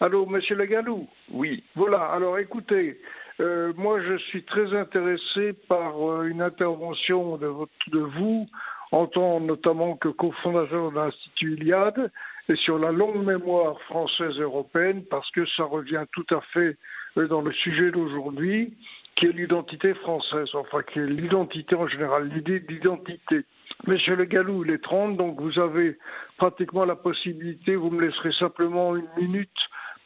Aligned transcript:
Allô, 0.00 0.26
monsieur 0.26 0.54
Legalou 0.54 1.08
Oui. 1.32 1.64
Voilà, 1.74 2.04
alors 2.12 2.38
écoutez, 2.38 3.00
euh, 3.40 3.72
moi 3.76 4.00
je 4.00 4.16
suis 4.28 4.44
très 4.44 4.72
intéressé 4.72 5.54
par 5.68 6.00
euh, 6.00 6.28
une 6.28 6.40
intervention 6.40 7.36
de, 7.36 7.48
votre, 7.48 7.72
de 7.88 7.98
vous, 7.98 8.46
en 8.92 9.08
tant 9.08 9.40
notamment 9.40 9.96
que 9.96 10.06
cofondateur 10.06 10.92
de 10.92 10.96
l'Institut 10.96 11.54
Iliade, 11.54 12.12
et 12.48 12.54
sur 12.54 12.78
la 12.78 12.92
longue 12.92 13.26
mémoire 13.26 13.80
française 13.82 14.34
et 14.38 14.42
européenne, 14.42 15.02
parce 15.10 15.28
que 15.32 15.44
ça 15.56 15.64
revient 15.64 16.04
tout 16.12 16.26
à 16.30 16.40
fait 16.52 16.76
euh, 17.16 17.26
dans 17.26 17.40
le 17.40 17.50
sujet 17.50 17.90
d'aujourd'hui, 17.90 18.74
qui 19.16 19.26
est 19.26 19.32
l'identité 19.32 19.94
française, 19.94 20.48
enfin 20.54 20.82
qui 20.92 21.00
est 21.00 21.06
l'identité 21.06 21.74
en 21.74 21.88
général, 21.88 22.28
l'idée 22.28 22.60
d'identité. 22.60 23.44
Monsieur 23.88 24.14
Le 24.14 24.26
Gallou, 24.26 24.64
il 24.64 24.70
est 24.70 24.82
30, 24.82 25.16
donc 25.16 25.40
vous 25.40 25.58
avez 25.58 25.98
pratiquement 26.36 26.84
la 26.84 26.94
possibilité, 26.94 27.74
vous 27.74 27.90
me 27.90 28.06
laisserez 28.06 28.32
simplement 28.38 28.94
une 28.94 29.08
minute 29.16 29.50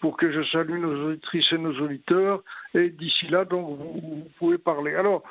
pour 0.03 0.17
que 0.17 0.33
je 0.33 0.43
salue 0.51 0.81
nos 0.81 1.11
auditrices 1.11 1.53
et 1.53 1.59
nos 1.59 1.79
auditeurs, 1.81 2.43
et 2.75 2.91
d'ici 2.91 3.29
là, 3.29 3.45
donc, 3.45 3.79
vous, 3.79 4.29
pouvez 4.37 4.59
parler. 4.59 4.97
Alors, 4.97 5.23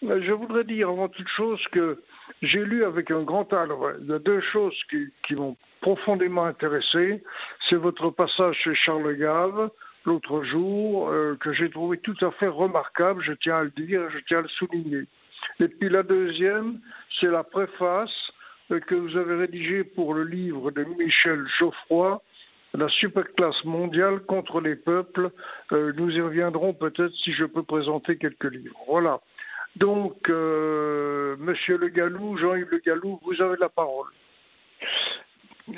je 0.00 0.32
voudrais 0.32 0.62
dire 0.62 0.88
avant 0.88 1.08
toute 1.08 1.28
chose 1.36 1.60
que 1.72 2.00
j'ai 2.40 2.64
lu 2.64 2.84
avec 2.84 3.10
un 3.10 3.22
grand 3.22 3.44
talent, 3.44 3.80
deux 3.98 4.40
choses 4.52 4.78
qui, 4.88 5.08
qui 5.26 5.34
m'ont 5.34 5.56
profondément 5.80 6.44
intéressé, 6.44 7.22
c'est 7.68 7.76
votre 7.76 8.10
passage 8.10 8.56
chez 8.62 8.74
Charles 8.76 9.16
Gave, 9.16 9.70
l'autre 10.04 10.44
jour, 10.44 11.08
euh, 11.08 11.36
que 11.40 11.52
j'ai 11.52 11.68
trouvé 11.68 11.98
tout 11.98 12.16
à 12.22 12.30
fait 12.32 12.48
remarquable, 12.48 13.22
je 13.24 13.32
tiens 13.32 13.56
à 13.56 13.64
le 13.64 13.70
dire, 13.70 14.08
je 14.10 14.18
tiens 14.28 14.38
à 14.38 14.42
le 14.42 14.48
souligner. 14.48 15.06
Et 15.58 15.66
puis 15.66 15.88
la 15.88 16.04
deuxième, 16.04 16.78
c'est 17.18 17.30
la 17.30 17.42
préface 17.42 18.14
euh, 18.70 18.78
que 18.78 18.94
vous 18.94 19.16
avez 19.16 19.34
rédigée 19.34 19.82
pour 19.82 20.14
le 20.14 20.22
livre 20.22 20.70
de 20.70 20.84
Michel 20.84 21.44
Geoffroy, 21.58 22.22
La 22.80 22.88
superclasse 22.88 23.62
mondiale 23.66 24.20
contre 24.20 24.62
les 24.62 24.74
peuples. 24.74 25.28
Euh, 25.72 25.92
nous 25.98 26.10
y 26.12 26.20
reviendrons 26.22 26.72
peut-être 26.72 27.12
si 27.22 27.30
je 27.34 27.44
peux 27.44 27.62
présenter 27.62 28.16
quelques 28.16 28.50
livres. 28.50 28.80
Voilà. 28.88 29.20
Donc, 29.76 30.30
euh, 30.30 31.36
Monsieur 31.38 31.76
Le 31.76 31.88
Gallou, 31.88 32.38
Jean-Yves 32.38 32.70
Le 32.70 32.78
Gallou, 32.78 33.20
vous 33.22 33.42
avez 33.42 33.58
la 33.60 33.68
parole. 33.68 34.06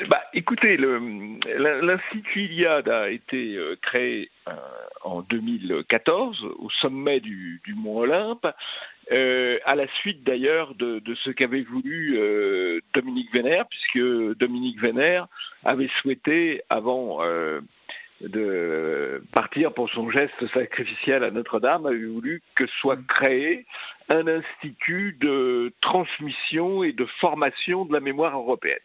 Bah, 0.08 0.22
écoutez, 0.32 0.77
l'Institut 0.77 2.44
Iliade 2.44 2.88
a 2.88 3.10
été 3.10 3.56
euh, 3.56 3.74
créé 3.82 4.30
en 5.02 5.22
2014 5.22 6.44
au 6.60 6.70
sommet 6.82 7.18
du 7.18 7.60
Mont 7.74 7.98
Olympe, 7.98 8.46
euh, 9.12 9.58
à 9.64 9.74
la 9.74 9.86
suite 10.00 10.24
d'ailleurs 10.24 10.74
de, 10.74 10.98
de, 11.00 11.14
ce 11.16 11.30
qu'avait 11.30 11.62
voulu 11.62 12.16
euh, 12.16 12.80
Dominique 12.94 13.32
Vénère, 13.32 13.66
puisque 13.68 14.38
Dominique 14.38 14.80
Vénère 14.80 15.27
avait 15.64 15.91
souhaité, 16.00 16.62
avant 16.70 17.18
euh, 17.22 17.60
de 18.20 19.22
partir 19.33 19.74
pour 19.74 19.90
son 19.90 20.10
geste 20.10 20.46
sacrificiel 20.55 21.24
à 21.24 21.30
Notre-Dame, 21.30 21.86
avait 21.86 22.06
voulu 22.06 22.42
que 22.55 22.66
soit 22.80 22.98
créé 23.06 23.66
un 24.08 24.27
institut 24.27 25.16
de 25.20 25.72
transmission 25.83 26.83
et 26.83 26.92
de 26.92 27.05
formation 27.20 27.84
de 27.84 27.92
la 27.92 28.00
mémoire 28.00 28.36
européenne. 28.36 28.78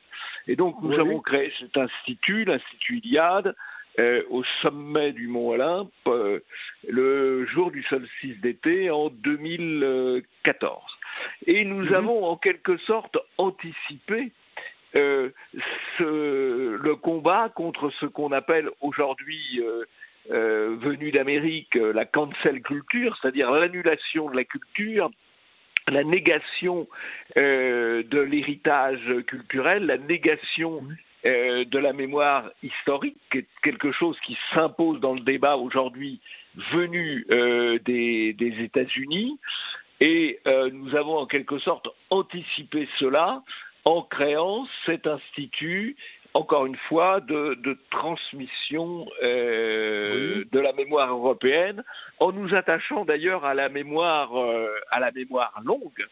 Et 0.47 0.55
donc 0.55 0.75
nous 0.81 0.89
oui. 0.89 0.99
avons 0.99 1.19
créé 1.19 1.53
cet 1.59 1.77
institut, 1.77 2.45
l'Institut 2.45 2.97
Iliade, 2.97 3.55
euh, 3.99 4.23
au 4.29 4.43
sommet 4.61 5.11
du 5.11 5.27
Mont 5.27 5.49
Olympe, 5.49 5.91
euh, 6.07 6.39
le 6.87 7.45
jour 7.47 7.71
du 7.71 7.83
solstice 7.83 8.39
d'été 8.41 8.91
en 8.91 9.09
2014. 9.09 10.81
Et 11.47 11.65
nous 11.65 11.89
mmh. 11.89 11.95
avons 11.95 12.25
en 12.25 12.37
quelque 12.37 12.77
sorte 12.77 13.17
anticipé 13.37 14.31
euh, 14.95 15.29
ce, 15.97 16.77
le 16.81 16.95
combat 16.95 17.49
contre 17.55 17.89
ce 17.99 18.05
qu'on 18.05 18.31
appelle 18.31 18.69
aujourd'hui 18.81 19.61
venu 20.29 21.11
d'Amérique 21.11 21.75
la 21.75 22.03
cancel 22.03 22.61
culture, 22.61 23.17
c'est-à-dire 23.21 23.49
l'annulation 23.49 24.29
de 24.29 24.35
la 24.35 24.43
culture 24.43 25.09
la 25.89 26.03
négation 26.03 26.87
euh, 27.37 28.03
de 28.03 28.19
l'héritage 28.19 29.23
culturel, 29.25 29.85
la 29.85 29.97
négation 29.97 30.83
euh, 31.25 31.65
de 31.65 31.79
la 31.79 31.93
mémoire 31.93 32.49
historique, 32.63 33.17
quelque 33.63 33.91
chose 33.91 34.17
qui 34.25 34.37
s'impose 34.53 34.99
dans 34.99 35.13
le 35.13 35.21
débat 35.21 35.57
aujourd'hui 35.57 36.19
venu 36.71 37.25
euh, 37.31 37.79
des, 37.85 38.33
des 38.33 38.63
États-Unis. 38.63 39.39
Et 39.99 40.39
nous 40.73 40.95
avons 40.95 41.17
en 41.17 41.25
quelque 41.25 41.57
sorte 41.57 41.87
anticipé 42.11 42.87
cela 42.99 43.41
en 43.83 44.03
créant 44.03 44.67
cet 44.85 45.07
institut 45.07 45.95
encore 46.37 46.67
une 46.67 46.77
fois, 46.87 47.19
de, 47.19 47.55
de 47.55 47.77
transmission 47.89 49.07
euh, 49.23 50.37
oui. 50.37 50.49
de 50.51 50.59
la 50.59 50.71
mémoire 50.73 51.11
européenne, 51.11 51.83
en 52.19 52.31
nous 52.31 52.53
attachant 52.53 53.05
d'ailleurs 53.05 53.43
à 53.43 53.55
la 53.55 53.69
mémoire 53.69 54.37
euh, 54.39 54.69
à 54.91 54.99
la 54.99 55.11
mémoire 55.11 55.53
longue, 55.63 56.05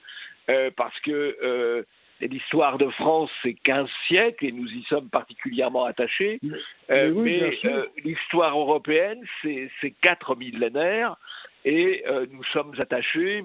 euh, 0.50 0.72
parce 0.76 1.00
que 1.02 1.86
l'histoire 2.22 2.78
de 2.78 2.90
France 2.92 3.30
c'est 3.44 3.54
15 3.54 3.90
siècles 4.08 4.46
et 4.46 4.52
nous 4.52 4.68
y 4.68 4.84
sommes 4.84 5.10
particulièrement 5.10 5.86
attachés, 5.86 6.40
oui, 6.42 6.62
mais 6.90 7.60
l'histoire 8.04 8.58
européenne 8.58 9.22
c'est 9.42 9.94
quatre 10.02 10.36
millénaires 10.36 11.18
et 11.66 12.04
nous 12.32 12.44
sommes 12.46 12.74
attachés 12.80 13.44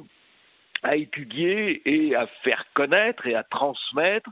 à 0.82 0.96
étudier 0.96 1.82
et 1.84 2.14
à 2.14 2.26
faire 2.42 2.64
connaître 2.74 3.26
et 3.26 3.34
à 3.34 3.42
transmettre 3.42 4.30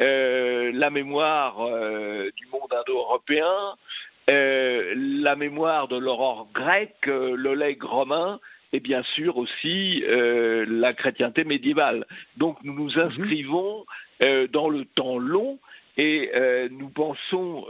euh, 0.00 0.72
la 0.74 0.90
mémoire 0.90 1.60
euh, 1.60 2.30
du 2.36 2.46
monde 2.48 2.72
indo-européen, 2.72 3.76
euh, 4.28 4.92
la 4.96 5.36
mémoire 5.36 5.86
de 5.88 5.96
l'aurore 5.96 6.48
grecque, 6.52 7.06
le 7.06 7.54
legs 7.54 7.82
romain, 7.82 8.40
et 8.74 8.80
bien 8.80 9.02
sûr 9.14 9.36
aussi 9.36 10.02
la 10.06 10.92
chrétienté 10.92 11.44
médiévale. 11.44 12.06
Donc 12.36 12.58
nous 12.64 12.74
nous 12.74 12.98
inscrivons 12.98 13.86
dans 14.52 14.68
le 14.68 14.84
temps 14.84 15.18
long 15.18 15.58
et 15.96 16.30
nous 16.70 16.88
pensons 16.88 17.66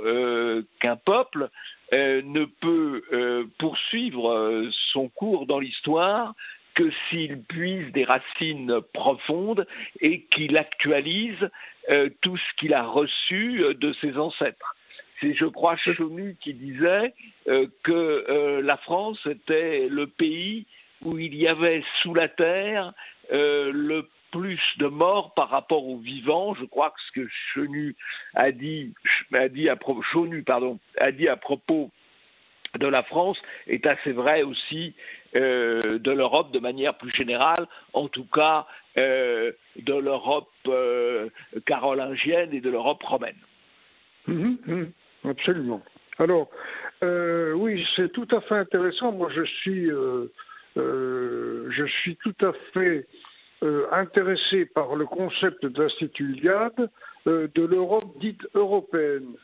qu'un 0.81 0.97
peuple 0.97 1.51
ne 1.93 2.45
peut 2.47 3.49
poursuivre 3.59 4.69
son 4.93 5.09
cours 5.11 5.47
dans 5.47 5.61
l'histoire 5.61 6.35
que 6.75 6.91
s'il 7.09 7.43
puise 7.43 7.93
des 7.93 8.05
racines 8.05 8.81
profondes 8.93 9.67
et 10.01 10.23
qu'il 10.23 10.57
actualise 10.57 11.51
euh, 11.91 12.09
tout 12.21 12.37
ce 12.37 12.57
qu'il 12.59 12.75
a 12.75 12.83
reçu 12.83 13.63
euh, 13.63 13.75
de 13.75 13.93
ses 14.01 14.17
ancêtres. 14.17 14.75
C'est, 15.21 15.35
je 15.35 15.45
crois, 15.45 15.77
Chenu 15.77 16.37
qui 16.41 16.55
disait 16.55 17.15
euh, 17.47 17.67
que 17.85 17.93
euh, 17.93 18.63
la 18.63 18.77
France 18.79 19.19
était 19.27 19.87
le 19.89 20.07
pays 20.07 20.67
où 21.05 21.19
il 21.19 21.35
y 21.35 21.47
avait 21.47 21.83
sous 22.03 22.15
la 22.15 22.29
terre 22.29 22.93
euh, 23.33 23.71
le 23.73 24.09
plus 24.33 24.61
de 24.79 24.87
morts 24.87 25.33
par 25.35 25.49
rapport 25.49 25.87
aux 25.87 25.99
vivants. 25.99 26.55
Je 26.55 26.65
crois 26.65 26.91
que 26.91 27.01
ce 27.09 27.21
que 27.21 27.29
Chenu 27.53 27.95
a 28.35 28.51
dit, 28.51 28.93
a 29.33 29.49
dit 29.49 29.69
à 29.69 29.77
pardon, 30.45 30.79
a 30.99 31.13
dit 31.13 31.29
à 31.29 31.37
propos 31.37 31.91
de 32.79 32.89
la 32.89 33.05
France 33.05 33.39
est 33.69 33.87
assez 33.87 34.11
vrai 34.11 34.43
aussi 34.43 34.95
euh, 35.37 35.79
de 35.99 36.11
l'Europe 36.11 36.51
de 36.51 36.59
manière 36.59 36.95
plus 36.95 37.13
générale, 37.13 37.69
en 37.93 38.09
tout 38.09 38.25
cas 38.25 38.67
euh, 38.97 39.53
de 39.77 39.95
l'Europe 39.95 40.51
carolingienne 41.67 42.53
et 42.53 42.61
de 42.61 42.71
l'Europe 42.71 43.03
romaine. 43.05 43.37
Mmh, 44.27 44.57
mmh, 44.67 44.85
absolument. 45.29 45.83
Alors, 46.19 46.51
oui, 47.03 47.87
c'est 47.95 48.13
tout 48.13 48.27
à 48.33 48.41
fait 48.41 48.57
intéressant. 48.57 49.13
Moi, 49.13 49.31
je 49.33 49.45
suis, 49.45 49.89
je 50.77 51.87
suis 52.01 52.17
tout 52.17 52.35
à 52.41 52.53
fait 52.73 53.07
intéressé 53.93 54.67
par 54.67 54.95
le 54.95 55.07
concept 55.07 55.65
d'Institut 55.67 56.37
Iliade 56.37 56.91
de 57.27 57.65
l'Europe 57.65 58.19
dite 58.21 58.43
européenne 58.55 59.35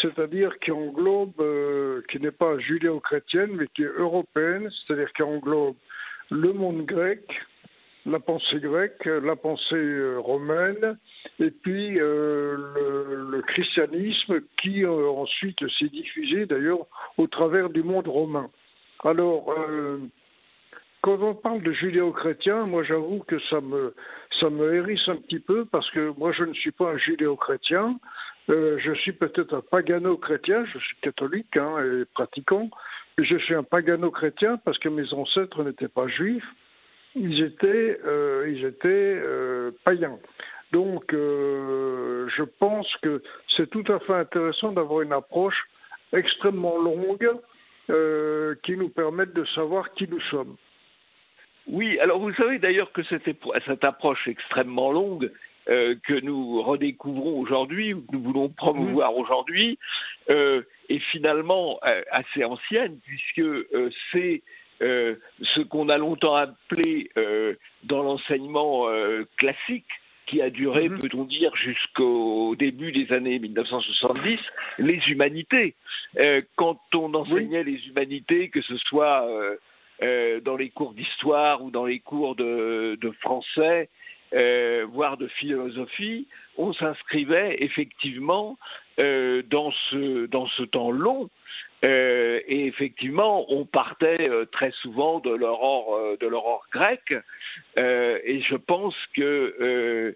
c'est-à-dire 0.00 0.58
qui 0.60 0.70
englobe, 0.70 1.40
euh, 1.40 2.02
qui 2.10 2.20
n'est 2.20 2.30
pas 2.30 2.58
judéo-chrétienne, 2.58 3.50
mais 3.52 3.66
qui 3.74 3.82
est 3.82 3.92
européenne, 3.98 4.70
c'est-à-dire 4.70 5.12
qui 5.12 5.22
englobe 5.22 5.76
le 6.30 6.52
monde 6.52 6.86
grec, 6.86 7.24
la 8.06 8.20
pensée 8.20 8.60
grecque, 8.60 9.04
la 9.04 9.36
pensée 9.36 9.74
euh, 9.74 10.18
romaine, 10.18 10.96
et 11.38 11.50
puis 11.50 12.00
euh, 12.00 12.56
le, 13.30 13.42
christianisme 13.42 14.40
qui 14.62 14.84
euh, 14.84 15.10
ensuite 15.10 15.58
s'est 15.78 15.88
diffusé 15.88 16.46
d'ailleurs 16.46 16.86
au 17.18 17.26
travers 17.26 17.68
du 17.68 17.82
monde 17.82 18.06
romain. 18.06 18.48
Alors, 19.04 19.50
euh, 19.50 19.98
quand 21.02 21.20
on 21.22 21.34
parle 21.34 21.62
de 21.62 21.72
judéo-chrétien, 21.72 22.66
moi 22.66 22.82
j'avoue 22.84 23.22
que 23.26 23.38
ça 23.50 23.60
me, 23.60 23.94
ça 24.40 24.50
me 24.50 24.74
hérisse 24.74 25.08
un 25.08 25.16
petit 25.16 25.38
peu 25.38 25.64
parce 25.64 25.90
que 25.90 26.12
moi 26.18 26.32
je 26.32 26.44
ne 26.44 26.54
suis 26.54 26.70
pas 26.70 26.90
un 26.90 26.98
judéo-chrétien, 26.98 27.98
euh, 28.48 28.78
je 28.78 28.92
suis 28.94 29.12
peut-être 29.12 29.54
un 29.54 29.60
pagano-chrétien, 29.60 30.64
je 30.66 30.78
suis 30.78 30.96
catholique 31.02 31.56
hein, 31.56 31.76
et 31.84 32.04
pratiquant, 32.14 32.70
mais 33.16 33.24
je 33.24 33.36
suis 33.38 33.54
un 33.54 33.62
pagano-chrétien 33.62 34.58
parce 34.64 34.78
que 34.78 34.88
mes 34.88 35.12
ancêtres 35.12 35.62
n'étaient 35.64 35.88
pas 35.88 36.08
juifs, 36.08 36.48
ils 37.14 37.42
étaient, 37.42 38.00
euh, 38.04 38.46
ils 38.48 38.64
étaient 38.64 38.88
euh, 39.22 39.70
païens. 39.84 40.18
Donc, 40.72 41.06
je 41.10 42.42
pense 42.60 42.86
que 43.02 43.20
c'est 43.56 43.68
tout 43.70 43.82
à 43.88 43.98
fait 43.98 44.14
intéressant 44.14 44.70
d'avoir 44.70 45.00
une 45.00 45.12
approche 45.12 45.60
extrêmement 46.12 46.78
longues 46.78 47.28
euh, 47.90 48.54
qui 48.62 48.76
nous 48.76 48.88
permettent 48.88 49.34
de 49.34 49.44
savoir 49.54 49.92
qui 49.94 50.06
nous 50.08 50.20
sommes. 50.30 50.56
Oui, 51.70 51.98
alors 52.00 52.18
vous 52.18 52.34
savez 52.34 52.58
d'ailleurs 52.58 52.92
que 52.92 53.02
cette, 53.04 53.30
cette, 53.64 53.84
approche 53.84 54.26
extrêmement 54.26 54.90
longue 54.90 55.30
euh, 55.68 55.94
que 56.06 56.14
nous 56.20 56.62
redécouvrons 56.62 57.38
aujourd'hui, 57.38 57.94
ou 57.94 58.00
que 58.00 58.12
nous 58.12 58.22
voulons 58.22 58.48
promouvoir 58.48 59.16
aujourd'hui, 59.16 59.78
euh, 60.30 60.62
est 60.88 60.98
finalement 61.12 61.78
euh, 61.86 62.02
assez 62.10 62.44
ancienne, 62.44 62.98
puisque 63.06 63.42
c'est 64.12 64.42
ce 64.80 65.60
qu'on 65.60 65.90
a 65.90 65.98
longtemps 65.98 66.36
appelé 66.36 67.10
dans 67.84 68.02
l'enseignement 68.02 68.86
classique 69.36 69.84
qui 70.30 70.40
a 70.40 70.48
duré, 70.48 70.88
mm 70.88 70.94
-hmm. 70.94 71.00
peut-on 71.02 71.24
dire, 71.24 71.54
jusqu'au 71.56 72.54
début 72.56 72.92
des 72.92 73.12
années 73.12 73.38
1970, 73.38 74.38
les 74.78 75.00
humanités. 75.08 75.74
Euh, 76.18 76.40
quand 76.56 76.80
on 76.94 77.12
enseignait 77.14 77.64
oui. 77.64 77.72
les 77.72 77.88
humanités, 77.88 78.48
que 78.48 78.62
ce 78.62 78.76
soit 78.88 79.26
euh, 79.26 79.56
euh, 80.02 80.40
dans 80.40 80.56
les 80.56 80.70
cours 80.70 80.94
d'histoire 80.94 81.62
ou 81.62 81.70
dans 81.70 81.84
les 81.84 82.00
cours 82.00 82.34
de, 82.36 82.98
de 83.00 83.10
français, 83.22 83.88
voire 84.92 85.16
de 85.16 85.26
philosophie, 85.26 86.28
on 86.56 86.72
s'inscrivait 86.72 87.56
effectivement 87.64 88.56
dans, 88.96 89.72
ce, 89.90 90.26
dans 90.26 90.46
ce 90.46 90.62
temps 90.62 90.92
long 90.92 91.28
euh, 91.82 92.40
et 92.46 92.66
effectivement, 92.66 93.50
on 93.50 93.64
partait 93.64 94.28
euh, 94.28 94.44
très 94.44 94.70
souvent 94.82 95.20
de 95.20 95.30
l'aurore 95.30 95.94
euh, 95.94 96.16
de 96.20 96.26
l'aurore 96.26 96.66
grecque, 96.72 97.14
et 97.76 98.42
je 98.42 98.56
pense 98.56 98.94
que 99.14 100.14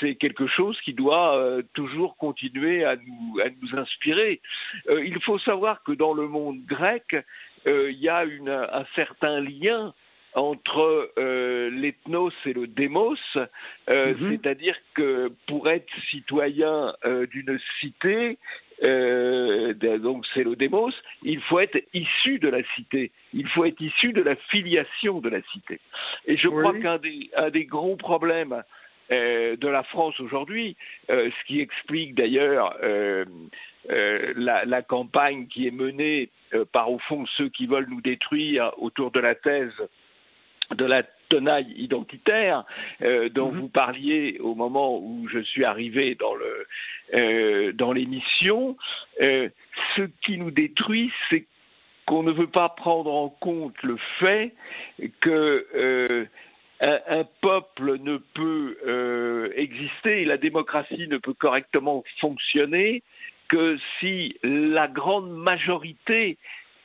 c'est 0.00 0.14
quelque 0.14 0.46
chose 0.46 0.80
qui 0.82 0.94
doit 0.94 1.58
toujours 1.74 2.16
continuer 2.16 2.84
à 2.84 2.96
nous, 2.96 3.40
à 3.40 3.48
nous 3.60 3.78
inspirer. 3.78 4.40
il 4.88 5.20
faut 5.22 5.38
savoir 5.40 5.82
que 5.82 5.92
dans 5.92 6.14
le 6.14 6.28
monde 6.28 6.64
grec, 6.64 7.16
il 7.66 7.98
y 7.98 8.08
a 8.08 8.24
une, 8.24 8.48
un 8.48 8.84
certain 8.94 9.40
lien 9.40 9.94
entre 10.34 11.10
euh, 11.18 11.70
l'ethnos 11.70 12.32
et 12.46 12.52
le 12.52 12.66
démos, 12.66 13.18
euh, 13.36 13.46
mm 13.86 14.14
-hmm. 14.14 14.30
c'est-à-dire 14.30 14.76
que 14.94 15.30
pour 15.46 15.68
être 15.68 15.92
citoyen 16.10 16.94
euh, 17.04 17.26
d'une 17.26 17.58
cité, 17.80 18.38
donc 20.00 20.24
c'est 20.34 20.42
le 20.42 20.56
démos, 20.56 20.94
il 21.22 21.40
faut 21.42 21.60
être 21.60 21.80
issu 21.94 22.38
de 22.40 22.48
la 22.48 22.62
cité, 22.74 23.12
il 23.32 23.46
faut 23.48 23.64
être 23.64 23.80
issu 23.80 24.12
de 24.12 24.22
la 24.22 24.34
filiation 24.50 25.20
de 25.20 25.28
la 25.28 25.40
cité. 25.52 25.78
Et 26.26 26.36
je 26.36 26.48
oui. 26.48 26.62
crois 26.62 26.76
qu'un 26.82 26.98
des, 26.98 27.30
un 27.36 27.50
des 27.50 27.66
gros 27.76 27.96
problèmes 27.96 28.56
de 29.56 29.68
la 29.68 29.82
France 29.84 30.18
aujourd'hui, 30.20 30.76
ce 31.08 31.44
qui 31.46 31.60
explique 31.60 32.14
d'ailleurs 32.14 32.76
la, 33.88 34.64
la, 34.64 34.82
campagne 34.82 35.46
qui 35.48 35.66
est 35.66 35.70
menée 35.72 36.30
par 36.72 36.90
au 36.90 36.98
fond 36.98 37.24
ceux 37.36 37.48
qui 37.48 37.66
veulent 37.66 37.88
nous 37.88 38.00
détruire 38.00 38.72
autour 38.78 39.10
de 39.10 39.20
la 39.20 39.34
thèse 39.34 39.72
de 40.74 40.84
la 40.84 41.02
tenaille 41.28 41.72
identitaire 41.76 42.64
euh, 43.02 43.28
dont 43.28 43.50
mm 43.50 43.56
-hmm. 43.56 43.60
vous 43.60 43.68
parliez 43.68 44.38
au 44.40 44.54
moment 44.54 44.98
où 44.98 45.28
je 45.28 45.40
suis 45.40 45.64
arrivé 45.64 46.14
dans 46.14 46.34
le 46.34 46.66
euh, 47.14 47.72
dans 47.72 47.92
l'émission, 47.92 48.76
euh, 49.20 49.48
ce 49.96 50.02
qui 50.24 50.38
nous 50.38 50.50
détruit, 50.50 51.10
c'est 51.28 51.44
qu'on 52.06 52.22
ne 52.22 52.32
veut 52.32 52.52
pas 52.60 52.68
prendre 52.70 53.12
en 53.12 53.28
compte 53.28 53.78
le 53.82 53.96
fait 54.20 54.54
que 55.20 55.66
euh, 55.74 56.26
un, 56.82 56.98
un, 57.08 57.24
peuple 57.40 57.98
ne 57.98 58.18
peut 58.18 58.76
euh, 58.86 59.52
exister 59.56 60.22
et 60.22 60.24
la 60.24 60.36
démocratie 60.36 61.06
ne 61.08 61.16
peut 61.16 61.34
correctement 61.34 62.04
fonctionner 62.20 63.02
que 63.48 63.78
si 64.00 64.36
la 64.42 64.88
grande 64.88 65.30
majorité 65.30 66.38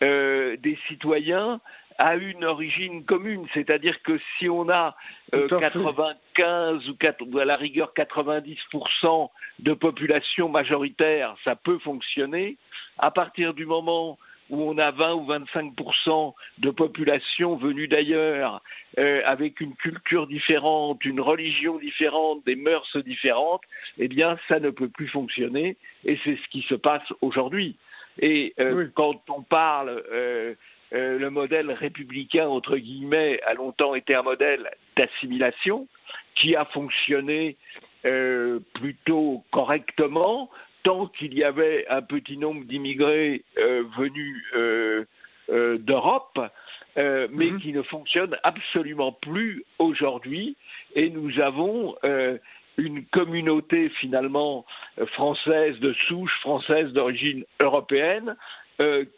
euh, 0.04 0.56
des 0.58 0.78
citoyens 0.88 1.60
a 1.98 2.16
une 2.16 2.46
origine 2.46 3.04
commune, 3.06 3.48
c'est-à-dire 3.56 4.02
que 4.04 4.20
si 4.38 4.48
on 4.48 4.70
a 4.70 4.96
euh, 5.34 5.48
95 5.48 6.88
ou, 6.90 6.96
4, 6.96 7.24
ou 7.26 7.40
à 7.40 7.46
la 7.46 7.56
rigueur 7.56 7.92
90% 7.98 9.30
de 9.60 9.74
population 9.74 10.50
majoritaire, 10.50 11.36
ça 11.44 11.56
peut 11.56 11.80
fonctionner. 11.80 12.58
À 13.00 13.10
partir 13.10 13.56
du 13.56 13.66
moment 13.66 14.20
où 14.50 14.62
on 14.62 14.78
a 14.78 14.92
20 14.92 15.14
ou 15.16 15.26
25% 15.26 16.34
de 16.60 16.70
population 16.70 17.56
venue 17.56 17.88
d'ailleurs, 17.88 18.62
euh, 18.98 19.22
avec 19.26 19.60
une 19.60 19.76
culture 19.76 20.28
différente, 20.28 21.04
une 21.06 21.20
religion 21.20 21.78
différente, 21.78 22.46
des 22.46 22.56
mœurs 22.56 22.98
différentes, 23.04 23.62
eh 23.98 24.08
bien, 24.08 24.38
ça 24.48 24.60
ne 24.60 24.70
peut 24.70 24.90
plus 24.90 25.08
fonctionner, 25.08 25.78
et 26.06 26.18
c'est 26.24 26.38
ce 26.38 26.48
qui 26.50 26.62
se 26.64 26.76
passe 26.76 27.04
aujourd'hui. 27.22 27.76
Et 28.20 28.54
euh, 28.60 28.74
oui. 28.74 28.86
quand 28.96 29.22
on 29.30 29.44
parle 29.44 30.04
euh, 30.12 30.56
euh, 30.94 31.20
le 31.20 31.30
modèle 31.30 31.72
républicain, 31.72 32.48
entre 32.48 32.78
guillemets, 32.78 33.42
a 33.46 33.54
longtemps 33.54 33.96
été 33.96 34.16
un 34.16 34.24
modèle 34.24 34.72
d'assimilation 34.96 35.88
qui 36.36 36.56
a 36.56 36.66
fonctionné 36.66 37.58
euh, 38.06 38.60
plutôt 38.76 39.44
correctement 39.52 40.50
tant 40.88 41.08
qu'il 41.08 41.34
y 41.34 41.44
avait 41.44 41.86
un 41.90 42.02
petit 42.02 42.38
nombre 42.38 42.64
d'immigrés 42.64 43.44
euh, 43.58 43.84
venus 43.98 44.42
euh, 44.56 45.04
euh, 45.50 45.78
d'Europe, 45.80 46.40
mais 46.96 47.52
-hmm. 47.52 47.60
qui 47.62 47.74
ne 47.74 47.82
fonctionne 47.82 48.38
absolument 48.44 49.12
plus 49.12 49.66
aujourd'hui. 49.80 50.56
Et 50.96 51.10
nous 51.10 51.32
avons 51.42 51.96
une 52.78 53.06
communauté 53.18 53.90
finalement 54.02 54.66
française 55.18 55.78
de 55.80 55.94
souche, 56.08 56.36
française 56.48 56.90
d'origine 56.94 57.44
européenne, 57.60 58.30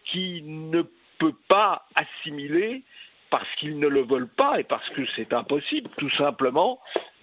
qui 0.09 0.41
ne 0.73 0.81
peut 1.19 1.37
pas 1.47 1.73
assimiler 2.03 2.81
parce 3.29 3.51
qu'ils 3.57 3.79
ne 3.79 3.87
le 3.87 4.03
veulent 4.11 4.33
pas 4.43 4.59
et 4.59 4.65
parce 4.73 4.89
que 4.95 5.03
c'est 5.15 5.31
impossible, 5.33 5.89
tout 6.01 6.13
simplement, 6.23 6.71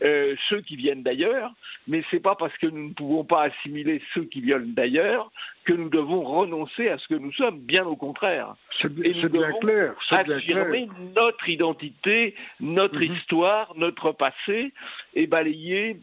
euh, 0.03 0.35
ceux 0.49 0.61
qui 0.61 0.77
viennent 0.77 1.03
d'ailleurs, 1.03 1.53
mais 1.89 2.03
c'est 2.11 2.21
pas 2.21 2.35
parce 2.35 2.57
que 2.59 2.67
nous 2.67 2.89
ne 2.89 2.95
pouvons 2.95 3.25
pas 3.25 3.45
assimiler 3.45 4.03
ceux 4.15 4.25
qui 4.25 4.41
viennent 4.41 4.75
d'ailleurs 4.75 5.31
que 5.65 5.73
nous 5.73 5.89
devons 5.89 6.23
renoncer 6.23 6.89
à 6.89 6.99
ce 6.99 7.09
que 7.09 7.15
nous 7.15 7.33
sommes, 7.33 7.61
bien 7.61 7.85
au 7.85 7.97
contraire. 7.97 8.55
C'est 8.83 8.93
bien 8.95 9.53
clair. 9.61 9.95
affirmer 10.11 10.89
notre 11.15 11.49
identité, 11.49 12.35
notre 12.61 12.99
mm 12.99 13.03
-hmm. 13.03 13.17
histoire, 13.17 13.73
notre 13.77 14.13
passé 14.13 14.73
et 15.15 15.27
balayer 15.27 15.97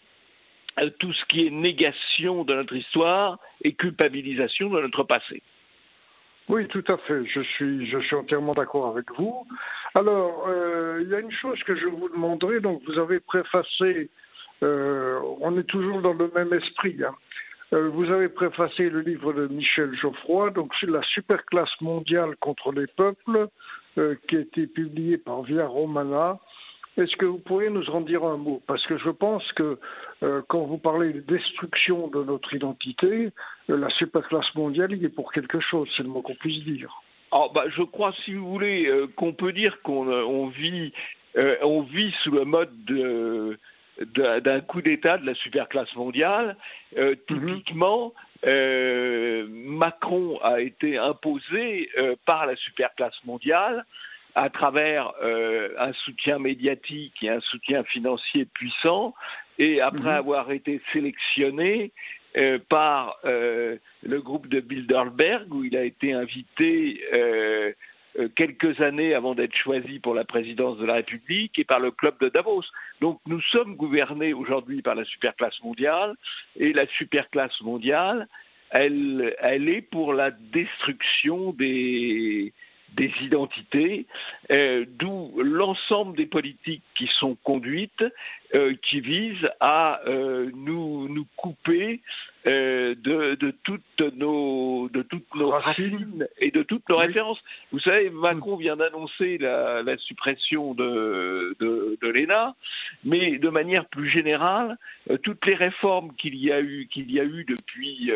euh, 0.80 0.90
tout 1.00 1.13
ce 1.13 1.25
qui 1.25 1.45
est 1.45 1.51
négation 1.51 2.44
de 2.44 2.54
notre 2.56 2.75
histoire 2.75 3.38
et 3.62 3.74
culpabilisation 3.74 4.69
de 4.69 4.81
notre 4.81 5.04
passé. 5.04 5.42
Oui, 6.50 6.68
tout 6.68 6.84
à 6.88 6.98
fait. 6.98 7.25
Je 7.25 7.42
suis, 7.42 7.88
je 7.90 8.00
suis 8.00 8.16
entièrement 8.16 8.54
d'accord 8.54 8.88
avec 8.88 9.09
vous. 9.18 9.45
Alors, 9.95 10.47
euh, 10.47 11.02
il 11.04 11.09
y 11.09 11.14
a 11.14 11.19
une 11.19 11.31
chose 11.31 11.62
que 11.64 11.76
je 11.76 11.85
vous 11.85 12.09
demanderai. 12.09 12.59
Donc, 12.62 12.81
vous 12.88 12.97
avez 12.97 13.19
préfacé, 13.19 14.09
euh, 14.64 15.19
on 15.40 15.57
est 15.57 15.64
toujours 15.64 16.02
dans 16.02 16.14
le 16.14 16.31
même 16.33 16.52
esprit. 16.54 16.97
Hein. 17.04 17.14
Euh, 17.73 17.90
vous 17.90 18.09
avez 18.09 18.30
préfacé 18.30 18.90
le 18.90 19.02
livre 19.02 19.33
de 19.33 19.47
Michel 19.47 19.95
Geoffroy, 19.95 20.50
donc 20.50 20.71
la 20.81 21.02
superclasse 21.04 21.80
mondiale 21.81 22.35
contre 22.38 22.71
les 22.71 22.88
peuples, 22.88 23.47
qui 24.28 24.38
a 24.38 24.40
été 24.40 24.66
publié 24.66 25.19
par 25.19 25.44
Via 25.44 25.68
Romana. 25.68 26.40
Est-ce 26.97 27.16
que 27.16 27.26
vous 27.26 27.38
pourriez 27.38 27.69
nous 27.69 27.88
en 27.92 28.02
dire 28.02 28.23
un 28.23 28.38
mot? 28.38 28.59
Parce 28.66 28.83
que 28.88 28.97
je 28.97 29.12
pense 29.12 29.44
que 29.52 29.78
quand 30.47 30.64
vous 30.64 30.80
parlez 30.80 31.14
de 31.14 31.19
destruction 31.19 32.07
de 32.07 32.23
notre 32.23 32.56
identité, 32.56 33.30
la 33.68 33.90
superclasse 33.92 34.56
mondiale, 34.56 34.94
il 34.94 35.06
est 35.06 35.14
pour 35.14 35.31
quelque 35.31 35.59
chose, 35.59 35.88
c'est 35.95 36.02
le 36.02 36.09
mot 36.09 36.23
qu'on 36.23 36.33
puisse 36.33 36.64
dire. 36.64 37.04
Oh, 37.35 37.49
bah, 37.54 37.66
je 37.75 37.81
crois, 37.81 38.13
si 38.23 38.33
vous 38.35 38.47
voulez, 38.47 38.85
euh, 38.85 39.07
qu'on 39.16 39.33
peut 39.33 39.54
dire 39.54 39.81
qu'on 39.81 40.07
euh, 40.07 40.23
on 40.23 40.47
vit, 40.47 40.94
euh, 41.35 41.56
on 41.63 41.81
vit 41.81 42.13
sous 42.23 42.31
le 42.31 42.45
mode 42.45 42.71
de 42.85 43.57
d'un 44.16 44.59
coup 44.61 44.81
d'État 44.81 45.19
de 45.19 45.25
la 45.25 45.35
superclasse 45.35 45.94
mondiale. 45.95 46.56
Euh, 46.97 47.16
typiquement. 47.28 48.13
Macron 48.45 50.37
a 50.44 50.59
été 50.59 50.97
imposé 50.97 51.90
par 52.25 52.45
la 52.45 52.57
superclasse 52.57 53.16
mondiale 53.23 53.85
à 54.35 54.49
travers 54.49 55.13
euh, 55.21 55.69
un 55.80 55.94
soutien 55.94 56.40
médiatique 56.40 57.13
et 57.21 57.30
un 57.30 57.40
soutien 57.42 57.83
financier 57.83 58.45
puissant, 58.45 59.13
et 59.59 59.81
après 59.81 60.13
mmh. 60.13 60.18
avoir 60.18 60.52
été 60.52 60.81
sélectionné 60.92 61.92
euh, 62.35 62.59
par 62.69 63.18
euh, 63.25 63.78
le 64.02 64.21
groupe 64.21 64.47
de 64.47 64.59
Bilderberg, 64.59 65.54
où 65.54 65.63
il 65.63 65.78
a 65.78 65.83
été 65.83 66.13
invité 66.13 67.02
euh, 67.13 67.71
euh, 68.19 68.28
quelques 68.35 68.80
années 68.81 69.13
avant 69.13 69.33
d'être 69.33 69.56
choisi 69.56 69.99
pour 69.99 70.13
la 70.13 70.23
présidence 70.23 70.78
de 70.78 70.85
la 70.85 70.95
République, 70.95 71.57
et 71.57 71.63
par 71.63 71.80
le 71.80 71.92
club 71.92 72.16
de 72.19 72.30
Davos. 72.30 72.63
Donc 73.02 73.19
nous 73.28 73.42
sommes 73.42 73.75
gouvernés 73.75 74.33
aujourd'hui 74.33 74.81
par 74.81 74.95
la 74.95 75.06
superclasse 75.06 75.61
mondiale, 75.63 76.16
et 76.59 76.73
la 76.73 76.85
superclasse 76.97 77.59
mondiale, 77.61 78.28
elle, 78.69 79.35
elle 79.40 79.69
est 79.69 79.81
pour 79.81 80.13
la 80.13 80.31
destruction 80.31 81.54
des 81.54 82.54
des 82.95 83.12
identités, 83.21 84.06
euh, 84.52 84.85
d'où 85.00 85.31
l'ensemble 85.42 86.16
des 86.16 86.26
politiques 86.26 86.83
qui 86.95 87.09
sont 87.19 87.35
conduites, 87.44 88.04
euh, 88.54 88.73
qui 88.90 89.00
visent 89.00 89.50
à 89.59 90.02
euh, 90.07 90.50
nous, 90.54 91.07
nous 91.09 91.26
couper 91.35 92.02
de, 92.45 93.35
de, 93.35 93.56
toutes 93.64 94.02
nos, 94.18 94.90
de 94.90 95.02
toutes 95.02 95.33
nos 95.33 95.52
racines. 95.52 96.28
et 96.40 96.52
de 96.52 96.62
toutes 96.62 96.88
nos 96.90 96.97
références. 96.97 97.40
Vous 97.71 97.80
savez, 97.80 98.09
Macron 98.09 98.57
vient 98.57 98.76
d'annoncer 98.76 99.38
la, 99.38 99.81
la, 99.81 99.95
suppression 99.95 100.73
de, 100.73 101.56
de, 101.62 101.97
de 102.02 102.07
l'ENA, 102.09 102.54
mais 103.06 103.38
de 103.38 103.47
manière 103.47 103.85
plus 103.85 104.09
générale, 104.09 104.78
toutes 105.23 105.45
les 105.45 105.56
réformes 105.56 106.14
qu'il 106.18 106.35
y 106.35 106.52
a 106.52 106.59
eu, 106.59 106.90
qu'il 106.92 107.09
y 107.09 107.21
a 107.21 107.23
eu 107.23 107.45
depuis 107.45 108.12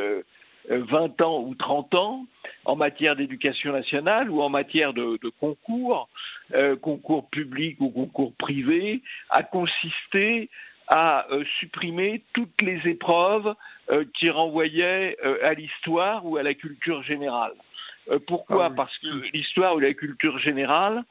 20 0.70 1.22
ans 1.22 1.44
ou 1.44 1.56
30 1.56 1.96
ans 1.96 2.26
en 2.66 2.76
matière 2.76 3.16
d'éducation 3.16 3.72
nationale 3.72 4.30
ou 4.30 4.42
en 4.42 4.50
matière 4.50 4.94
de, 4.94 5.18
concours, 5.40 6.10
euh, 6.54 6.76
concours 6.76 7.30
publics 7.30 7.80
ou 7.80 7.90
concours 7.90 8.34
privés, 8.38 9.02
a 9.30 9.44
consisté 9.44 10.50
à 10.88 11.26
euh, 11.32 11.44
supprimer 11.60 12.24
toutes 12.34 12.62
les 12.62 12.82
épreuves 12.88 13.54
euh, 13.90 14.06
qui 14.18 14.30
renvoyaient 14.30 15.18
à 15.44 15.54
l'histoire 15.54 16.26
ou 16.26 16.38
à 16.38 16.44
la 16.44 16.54
culture 16.54 17.04
générale. 17.04 17.54
pourquoi 18.28 18.66
ah 18.66 18.74
Parce 18.76 18.98
que 19.00 19.32
l'histoire 19.34 19.76
ou 19.76 19.80
la 19.80 19.94
culture 19.94 20.38
générale, 20.40 21.04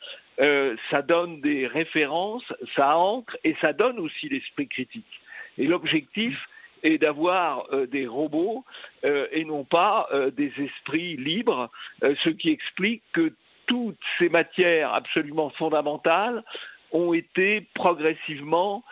ça 0.91 1.01
donne 1.01 1.41
des 1.41 1.67
références, 1.67 2.45
ça 2.75 2.99
ancre 2.99 3.37
et 3.43 3.57
ça 3.63 3.73
donne 3.73 3.99
aussi 3.99 4.29
l'esprit 4.29 4.69
critique. 4.69 5.21
Et 5.57 5.67
l'objectif, 5.67 6.37
et 6.83 6.99
d'avoir 6.99 7.67
euh, 7.73 7.87
des 7.87 8.07
robots 8.07 8.65
euh, 9.05 9.27
et 9.33 9.45
non 9.45 9.65
pas 9.65 10.09
euh, 10.13 10.31
des 10.31 10.53
esprits 10.59 11.17
libres, 11.17 11.71
ce 12.03 12.31
qui 12.31 12.51
explique 12.51 13.03
que 13.13 13.33
toutes 13.67 13.99
ces 14.19 14.29
matières 14.29 14.95
absolument 14.95 15.51
fondamentales 15.51 16.45
ont 16.93 17.13
été 17.13 17.67
progressivement 17.75 18.85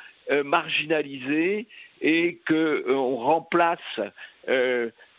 marginalisées 0.45 1.67
et 2.01 2.41
qu'on 2.49 3.17
remplace 3.17 3.79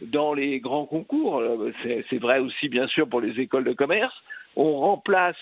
dans 0.02 0.34
les 0.34 0.60
grands 0.60 0.86
concours, 0.86 1.42
c'est 1.84 2.18
vrai 2.18 2.40
aussi 2.40 2.68
bien 2.68 2.88
sûr 2.88 3.08
pour 3.08 3.22
les 3.22 3.40
écoles 3.40 3.64
de 3.64 3.72
commerce, 3.72 4.16
on 4.58 4.80
remplace 4.80 5.38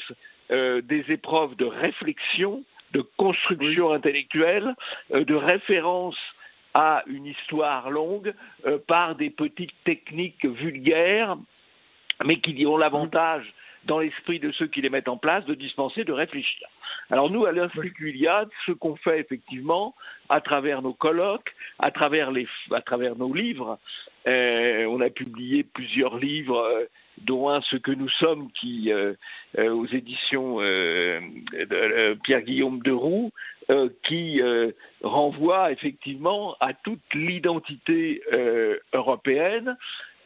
des 0.49 1.05
épreuves 1.07 1.55
de 1.55 1.65
réflexion, 1.65 2.63
de 2.91 3.01
construction 3.17 3.91
intellectuelle, 3.93 4.75
de 5.09 5.33
référence 5.35 6.17
à 6.73 7.03
une 7.07 7.25
histoire 7.25 7.89
longue 7.89 8.33
euh, 8.65 8.77
par 8.87 9.15
des 9.15 9.29
petites 9.29 9.73
techniques 9.83 10.45
vulgaires, 10.45 11.37
mais 12.25 12.39
qui 12.39 12.65
ont 12.65 12.77
l'avantage, 12.77 13.45
dans 13.85 13.99
l'esprit 13.99 14.39
de 14.39 14.51
ceux 14.51 14.67
qui 14.67 14.81
les 14.81 14.89
mettent 14.89 15.09
en 15.09 15.17
place, 15.17 15.45
de 15.45 15.55
dispenser 15.55 16.03
de 16.05 16.13
réfléchir. 16.13 16.67
Alors 17.09 17.29
nous, 17.29 17.45
à 17.45 17.51
l'Institut 17.51 18.11
Iliade, 18.11 18.49
ce 18.65 18.71
qu'on 18.71 18.95
fait 18.95 19.19
effectivement, 19.19 19.93
à 20.29 20.41
travers 20.41 20.81
nos 20.81 20.93
colloques, 20.93 21.53
à 21.79 21.91
travers, 21.91 22.31
les, 22.31 22.47
à 22.71 22.81
travers 22.81 23.17
nos 23.17 23.33
livres, 23.33 23.77
euh, 24.27 24.85
on 24.85 25.01
a 25.01 25.09
publié 25.09 25.63
plusieurs 25.63 26.17
livres, 26.17 26.59
euh, 26.59 26.85
dont 27.25 27.61
Ce 27.61 27.75
que 27.77 27.91
nous 27.91 28.09
sommes, 28.09 28.49
qui 28.59 28.91
euh, 28.91 29.13
euh 29.57 29.69
aux 29.73 29.87
éditions 29.87 30.61
euh, 30.61 31.19
de 31.53 32.17
Pierre-Guillaume 32.23 32.81
de 32.81 32.91
Roux, 32.91 33.31
qui 34.05 34.41
renvoie 35.03 35.71
effectivement 35.71 36.57
à 36.59 36.73
toute 36.73 37.13
l'identité 37.13 38.21
européenne. 38.91 39.77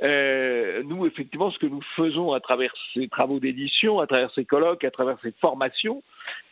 nous, 0.02 1.06
effectivement, 1.06 1.52
ce 1.52 1.60
que 1.60 1.68
nous 1.68 1.84
faisons 1.96 2.34
à 2.34 2.40
travers 2.40 2.74
ces 2.96 3.08
travaux 3.08 3.40
d'édition, 3.40 4.00
à 4.00 4.08
travers 4.08 4.32
ces 4.34 4.44
colloques, 4.44 4.84
à 4.84 4.90
travers 4.90 5.18
ces 5.22 5.34
formations 5.40 6.02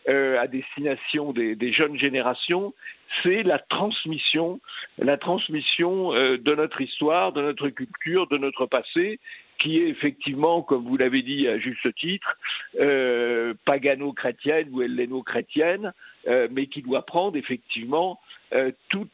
à 0.07 0.45
destination 0.45 1.33
des, 1.33 1.55
des 1.55 1.73
jeunes 1.73 1.97
générations, 1.97 2.75
c'est 3.23 3.41
la 3.41 3.57
transmission, 3.57 4.59
la 4.99 5.17
transmission 5.17 6.11
de 6.13 6.55
notre 6.55 6.81
histoire, 6.81 7.31
de 7.31 7.41
notre 7.41 7.69
culture, 7.69 8.27
de 8.27 8.37
notre 8.37 8.67
passé, 8.67 9.19
qui 9.65 9.79
est 9.79 9.89
effectivement, 9.89 10.61
comme 10.61 10.83
vous 10.83 10.95
l'avez 10.95 11.23
dit 11.23 11.47
à 11.47 11.57
juste 11.57 11.93
titre, 11.95 12.37
euh, 12.79 13.55
pagano-chrétienne 13.65 14.69
ou 14.71 14.83
helléno-chrétienne, 14.83 15.91
euh, 16.27 16.47
mais 16.51 16.67
qui 16.67 16.83
doit 16.83 17.03
prendre 17.03 17.35
effectivement 17.35 18.19
euh, 18.53 18.71
toutes, 18.89 19.09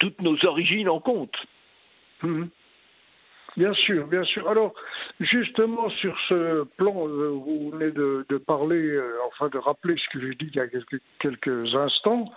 toutes 0.00 0.20
nos 0.20 0.44
origines 0.44 0.88
en 0.88 0.98
compte. 0.98 1.36
Mhm. 2.24 2.48
Bien 3.56 3.72
sûr, 3.72 4.06
bien 4.08 4.24
sûr. 4.24 4.48
Alors, 4.48 4.74
justement, 5.20 5.88
sur 5.90 6.16
ce 6.28 6.64
plan, 6.76 6.92
vous 6.92 7.70
venez 7.70 7.90
de, 7.92 8.38
parler, 8.46 9.00
enfin 9.26 9.48
de 9.48 9.58
rappeler 9.58 9.94
ce 9.96 10.08
que 10.12 10.20
j'ai 10.20 10.34
dit 10.34 10.50
il 10.52 10.56
y 10.56 10.60
a 10.60 10.68
quelques, 10.68 11.00
quelques 11.20 11.74
instants. 11.74 12.32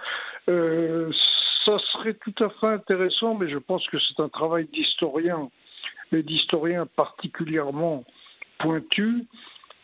ça 0.45 1.77
serait 1.91 2.15
tout 2.15 2.43
à 2.43 2.49
fait 2.49 2.67
intéressant, 2.67 3.35
mais 3.35 3.49
je 3.49 3.57
pense 3.57 3.85
que 3.87 3.97
c'est 3.99 4.19
un 4.19 4.29
travail 4.29 4.65
d'historien 4.73 5.49
et 6.11 6.23
d'historiens 6.23 6.85
particulièrement 6.85 8.03
pointus, 8.59 9.25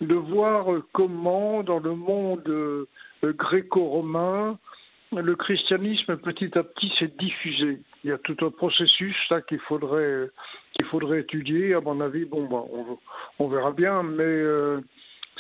de 0.02 0.16
voir 0.16 0.68
comment 0.94 1.64
dans 1.64 1.80
le 1.80 1.96
monde 1.96 2.48
euh, 2.48 2.86
gréco-romain, 3.24 4.58
le 5.16 5.36
christianisme 5.36 6.18
petit 6.18 6.58
à 6.58 6.64
petit 6.64 6.92
s'est 7.00 7.14
diffusé. 7.20 7.80
Il 8.04 8.10
y 8.10 8.14
a 8.14 8.18
tout 8.18 8.38
un 8.42 8.52
processus 8.52 9.16
là 9.30 9.42
qu'il 9.42 9.60
faudrait 9.60 10.30
qu'il 10.74 10.86
faudrait 10.88 11.22
étudier. 11.22 11.74
À 11.74 11.82
mon 11.82 12.02
avis, 12.02 12.26
bon, 12.26 12.46
bah, 12.46 12.64
on, 13.40 13.48
verra 13.48 13.72
bien, 13.72 14.04
mais 14.04 14.24
euh, 14.24 14.82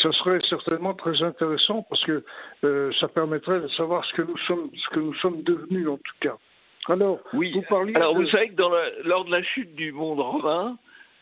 ça 0.02 0.12
serait 0.14 0.40
certainement 0.50 0.94
très 0.94 1.22
intéressant 1.22 1.86
parce 1.90 2.04
que 2.06 2.24
euh, 2.64 2.92
ça 3.00 3.08
permettrait 3.08 3.60
de 3.60 3.68
savoir 3.70 4.06
ce 4.06 4.14
que 4.14 4.22
nous 4.22 4.38
sommes, 4.48 4.70
ce 4.74 4.96
que 4.96 5.00
nous 5.00 5.14
sommes 5.16 5.44
devenus 5.44 5.88
en 5.88 5.98
tout 5.98 6.16
cas. 6.22 6.38
Alors, 6.88 7.20
oui. 7.34 7.52
vous 7.54 7.64
parliez. 7.64 7.96
Alors, 7.96 8.16
vous 8.16 8.28
savez 8.30 8.50
que 8.50 8.56
dans 8.56 8.72
lors 9.04 9.26
de 9.26 9.32
la 9.32 9.44
chute 9.44 9.76
du 9.76 9.92
monde 9.92 10.20
romain, 10.20 10.78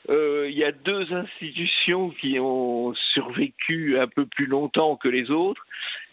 euh, 0.10 0.48
il 0.50 0.58
y 0.58 0.64
a 0.64 0.72
deux 0.72 1.12
institutions 1.12 2.12
qui 2.22 2.40
ont 2.40 2.94
survécu 3.14 3.98
un 3.98 4.08
peu 4.08 4.26
plus 4.26 4.46
longtemps 4.46 4.96
que 4.98 5.08
les 5.08 5.32
autres. 5.32 5.66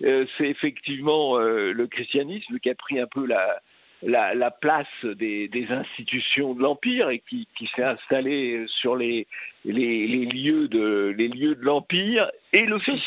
Euh, 0.02 0.24
c'est 0.36 0.48
effectivement 0.48 1.38
euh, 1.38 1.72
le 1.72 1.86
christianisme 1.86 2.58
qui 2.58 2.70
a 2.70 2.74
pris 2.74 2.98
un 2.98 3.06
peu 3.06 3.26
la, 3.26 3.60
la, 4.02 4.34
la 4.34 4.50
place 4.50 4.86
des, 5.04 5.48
des, 5.48 5.70
institutions 5.70 6.54
de 6.54 6.62
l'empire 6.62 7.10
et 7.10 7.18
qui, 7.28 7.46
qui 7.58 7.68
s'est 7.76 7.84
installé 7.84 8.64
sur 8.80 8.96
les, 8.96 9.26
les, 9.66 10.06
les, 10.06 10.24
lieux 10.24 10.68
de 10.68 11.14
les 11.16 11.28
lieux 11.28 11.54
de 11.54 11.64
l'empire 11.64 12.30
et 12.54 12.64
le 12.64 12.78
fisc 12.78 13.02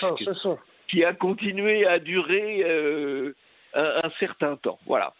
qui 0.87 1.03
a 1.03 1.13
continué 1.13 1.87
à 1.87 1.97
durer 1.97 2.63
un, 3.73 3.97
un 4.03 4.09
certain 4.19 4.55
temps. 4.57 4.77
Voilà. 4.85 5.13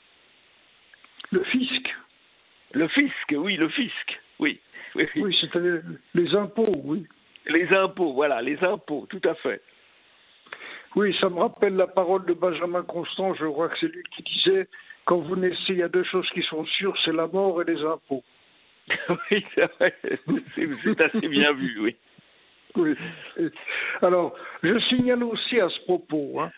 Le 1.32 1.44
fisc. 1.44 1.96
Le 2.74 2.88
fisc, 2.89 3.32
oui, 3.32 3.55
le 3.55 3.70
fisc, 3.70 4.20
oui. 4.39 4.60
Oui, 4.96 5.08
oui 5.15 5.38
c'était 5.39 5.60
les 6.13 6.36
impôts, 6.36 6.82
oui. 6.84 7.05
Les 7.48 7.67
impôts, 7.74 8.13
voilà, 8.13 8.41
les 8.41 8.62
impôts, 8.63 9.08
tout 9.10 9.22
à 9.24 9.36
fait. 9.36 9.62
Oui, 10.96 11.15
ça 11.20 11.29
me 11.29 11.39
rappelle 11.39 11.75
la 11.75 11.88
parole 11.88 12.25
de 12.25 12.34
Benjamin 12.34 12.84
Constant, 12.84 13.34
je 13.36 13.46
crois 13.46 13.70
que 13.70 13.77
c'est 13.79 13.88
lui 13.88 14.03
qui 14.15 14.24
disait 14.24 14.67
quand 15.05 15.17
vous 15.17 15.36
naissez, 15.36 15.70
il 15.70 15.77
y 15.77 15.84
a 15.84 15.89
deux 15.89 16.03
choses 16.03 16.29
qui 16.32 16.41
sont 16.44 16.65
sûres, 16.65 16.96
c'est 17.03 17.13
la 17.13 17.27
mort 17.27 17.62
et 17.62 17.65
les 17.65 17.82
impôts. 17.84 18.24
oui, 19.32 19.46
c'est 19.55 21.01
assez 21.01 21.27
bien 21.27 21.53
vu, 21.53 21.79
oui. 21.79 21.96
Oui. 22.75 22.96
Alors, 24.01 24.36
je 24.62 24.77
signale 24.89 25.24
aussi 25.24 25.60
à 25.60 25.70
ce 25.70 25.79
propos 25.86 26.41
hein, 26.41 26.51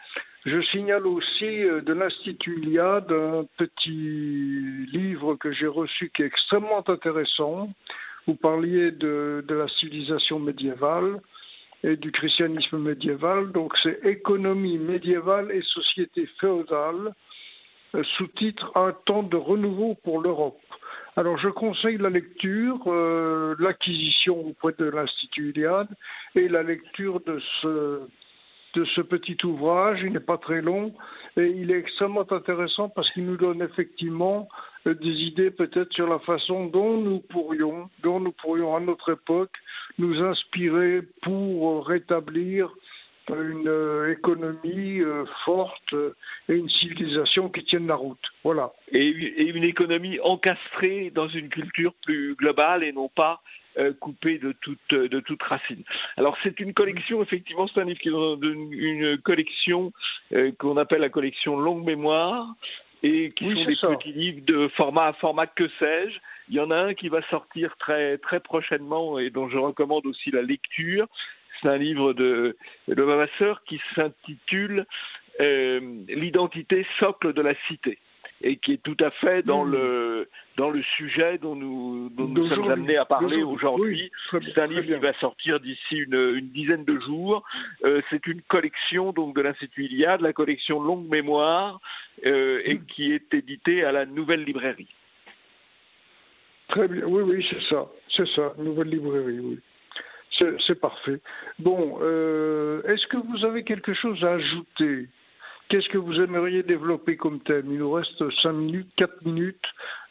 je 0.47 0.61
signale 0.71 1.05
aussi 1.05 1.43
euh, 1.63 1.81
de 1.81 1.91
l'Institut 1.91 2.61
Iliade 2.61 3.11
un 3.11 3.45
petit 3.57 4.87
livre 4.93 5.35
que 5.35 5.51
j'ai 5.51 5.67
reçu 5.67 6.09
qui 6.15 6.23
est 6.23 6.25
extrêmement 6.25 6.87
intéressant. 6.87 7.69
Vous 8.27 8.35
parliez 8.35 8.91
de, 8.91 9.43
la 9.49 9.67
civilisation 9.79 10.39
médiévale 10.39 11.19
et 11.83 11.97
du 11.97 12.13
christianisme 12.13 12.77
médiéval. 12.77 13.51
Donc 13.51 13.73
c'est 13.83 13.99
Économie 14.05 14.77
médiévale 14.77 15.51
et 15.51 15.61
société 15.63 16.29
féodale, 16.39 17.13
euh, 17.95 18.03
sous-titre 18.15 18.71
Un 18.75 18.93
temps 19.05 19.23
de 19.23 19.35
renouveau 19.35 19.95
pour 20.01 20.21
l'Europe. 20.21 20.61
Alors 21.17 21.37
je 21.39 21.49
conseille 21.49 21.97
la 21.97 22.09
lecture, 22.09 22.79
euh, 22.87 23.53
l'acquisition 23.59 24.47
auprès 24.47 24.73
de 24.77 24.85
l'Institut 24.85 25.49
Iliade 25.49 25.89
et 26.35 26.47
la 26.47 26.63
lecture 26.63 27.19
de 27.19 27.37
ce 27.61 27.99
de 28.77 28.85
ce 28.95 29.01
petit 29.01 29.37
ouvrage. 29.43 29.99
Il 30.03 30.13
n'est 30.13 30.19
pas 30.19 30.37
très 30.37 30.61
long 30.61 30.93
et 31.35 31.47
il 31.47 31.71
est 31.71 31.79
extrêmement 31.79 32.31
intéressant 32.31 32.89
parce 32.89 33.11
qu'il 33.11 33.25
nous 33.25 33.37
donne 33.37 33.61
effectivement 33.63 34.47
euh, 34.85 34.93
des 34.93 35.15
idées 35.29 35.49
peut-être 35.49 35.91
sur 35.93 36.07
la 36.07 36.19
façon 36.19 36.67
dont 36.67 36.97
nous 36.97 37.19
pourrions, 37.19 37.89
dont 38.03 38.19
nous 38.19 38.31
pourrions 38.33 38.75
à 38.75 38.79
notre 38.79 39.13
époque 39.13 39.55
nous 39.97 40.21
inspirer 40.23 41.01
pour 41.23 41.87
rétablir 41.87 42.71
une 43.29 43.67
euh, 43.67 44.11
économie 44.11 45.01
euh, 45.01 45.25
forte 45.43 45.95
et 46.47 46.53
une 46.53 46.69
civilisation 46.69 47.49
qui 47.49 47.63
tienne 47.65 47.87
la 47.87 47.95
route. 47.95 48.25
Voilà. 48.43 48.71
Et, 48.91 49.07
une 49.09 49.63
économie 49.63 50.19
encastrée 50.19 51.11
dans 51.15 51.27
une 51.27 51.49
culture 51.49 51.93
plus 52.05 52.35
globale 52.35 52.83
et 52.83 52.93
non 52.93 53.09
pas 53.09 53.41
coupée 53.99 54.37
de 54.39 54.53
toute, 54.61 54.93
de 54.93 55.19
toute 55.19 55.41
racine. 55.43 55.83
Alors 56.17 56.37
c'est 56.43 56.59
une 56.59 56.73
collection, 56.73 57.21
effectivement, 57.21 57.67
c'est 57.67 57.81
un 57.81 57.85
livre 57.85 57.99
qui 57.99 58.09
est 58.09 58.11
une, 58.11 59.17
collection 59.19 59.91
qu'on 60.59 60.77
appelle 60.77 61.01
la 61.01 61.09
collection 61.09 61.59
Longue 61.59 61.85
Mémoire 61.85 62.47
et 63.03 63.31
qui 63.35 63.45
sont 63.45 63.91
des 63.91 63.97
petits 63.97 64.13
livres 64.13 64.41
de 64.45 64.67
format, 64.69 65.13
format 65.13 65.47
que 65.47 65.67
sais-je. 65.79 66.17
Il 66.49 66.55
y 66.55 66.59
en 66.59 66.71
a 66.71 66.77
un 66.77 66.93
qui 66.93 67.09
va 67.09 67.21
sortir 67.29 67.75
très, 67.77 68.17
très 68.17 68.39
prochainement 68.39 69.19
et 69.19 69.29
dont 69.29 69.49
je 69.49 69.57
recommande 69.57 70.05
aussi 70.05 70.31
la 70.31 70.41
lecture. 70.41 71.07
C'est 71.61 71.69
un 71.69 71.77
livre 71.77 72.13
de, 72.13 72.55
de 72.87 73.03
ma 73.03 73.27
sœur 73.37 73.63
qui 73.63 73.79
s'intitule 73.95 74.85
euh, 75.39 75.79
L'identité 76.07 76.85
socle 76.99 77.33
de 77.33 77.41
la 77.41 77.53
cité 77.67 77.99
et 78.41 78.57
qui 78.57 78.73
est 78.73 78.83
tout 78.83 78.97
à 78.99 79.11
fait 79.11 79.43
dans 79.43 79.65
hmm. 79.65 79.71
le 79.71 80.29
dans 80.57 80.69
le 80.69 80.81
sujet 80.81 81.37
dont 81.37 81.55
nous, 81.55 82.09
dont 82.09 82.27
nous 82.27 82.49
sommes 82.49 82.71
amenés 82.71 82.97
à 82.97 83.05
parler 83.05 83.43
aujourd'hui. 83.43 84.11
c'est 84.31 84.57
un 84.57 84.67
livre 84.67 84.81
qui 84.81 84.93
va 84.93 85.13
sortir 85.19 85.59
d'ici 85.59 85.97
une, 85.97 86.33
une, 86.35 86.49
dizaine 86.49 86.83
de 86.83 86.99
jours. 86.99 87.43
Euh, 87.83 88.01
c'est 88.09 88.25
une 88.25 88.41
collection 88.41 89.11
donc 89.11 89.35
de 89.35 89.41
l'Institut 89.41 89.85
Iliade, 89.85 90.21
la 90.21 90.33
collection 90.33 90.81
Longue 90.81 91.07
Mémoire, 91.07 91.79
euh, 92.25 92.61
et 92.65 92.75
hmm. 92.75 92.85
qui 92.87 93.13
est 93.13 93.33
éditée 93.33 93.83
à 93.83 93.91
la 93.91 94.05
Nouvelle 94.05 94.43
Librairie. 94.43 94.87
Très 96.69 96.87
bien, 96.87 97.03
oui, 97.05 97.21
oui, 97.23 97.47
c'est 97.49 97.63
ça, 97.69 97.87
c'est 98.15 98.27
ça, 98.35 98.53
Nouvelle 98.57 98.89
Librairie, 98.89 99.39
oui. 99.39 99.59
C'est 100.67 100.79
parfait. 100.79 101.19
Bon, 101.57 101.97
euh, 102.01 102.83
est-ce 102.83 103.07
que 103.07 103.17
vous 103.17 103.43
avez 103.45 103.63
quelque 103.63 103.93
chose 103.95 104.23
à 104.23 104.33
ajouter? 104.33 105.07
Qu'est-ce 105.69 105.89
que 105.89 105.97
vous 105.97 106.19
aimeriez 106.21 106.63
développer 106.63 107.17
comme 107.17 107.39
thème? 107.41 107.65
Il 107.71 107.79
nous 107.79 107.91
reste 107.91 108.29
cinq 108.41 108.53
minutes, 108.53 108.89
quatre 108.95 109.25
minutes. 109.25 109.65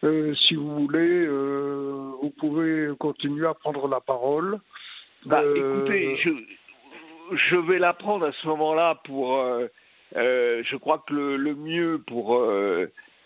Euh, 0.04 0.34
si 0.46 0.54
vous 0.54 0.75
voulez, 0.75 1.26
euh, 1.26 2.10
vous 2.22 2.30
pouvez 2.38 2.90
continuer 2.98 3.46
à 3.46 3.54
prendre 3.54 3.88
la 3.88 4.00
parole. 4.00 4.58
Bah, 5.25 5.42
écoutez, 5.42 6.16
je, 6.18 6.30
je 7.50 7.56
vais 7.56 7.78
la 7.78 7.94
prendre 7.94 8.26
à 8.26 8.32
ce 8.32 8.46
moment-là 8.48 9.00
pour. 9.04 9.42
je 10.14 10.76
crois 10.76 11.02
que 11.06 11.14
le, 11.14 11.36
le 11.36 11.54
mieux 11.54 12.02
pour 12.06 12.38